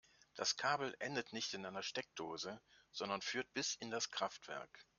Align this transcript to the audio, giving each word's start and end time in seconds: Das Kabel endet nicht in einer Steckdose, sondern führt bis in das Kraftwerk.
Das 0.33 0.55
Kabel 0.57 0.95
endet 0.97 1.31
nicht 1.31 1.53
in 1.53 1.63
einer 1.63 1.83
Steckdose, 1.83 2.59
sondern 2.91 3.21
führt 3.21 3.53
bis 3.53 3.75
in 3.75 3.91
das 3.91 4.09
Kraftwerk. 4.09 4.79